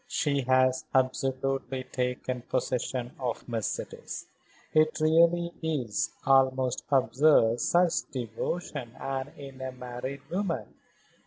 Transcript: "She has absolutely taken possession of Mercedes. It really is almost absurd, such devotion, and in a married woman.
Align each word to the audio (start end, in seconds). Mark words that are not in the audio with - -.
"She 0.07 0.41
has 0.47 0.85
absolutely 0.95 1.83
taken 1.83 2.41
possession 2.41 3.11
of 3.19 3.47
Mercedes. 3.47 4.25
It 4.73 4.97
really 4.99 5.51
is 5.61 6.09
almost 6.25 6.83
absurd, 6.89 7.61
such 7.61 8.09
devotion, 8.09 8.95
and 8.99 9.29
in 9.37 9.61
a 9.61 9.71
married 9.71 10.23
woman. 10.31 10.73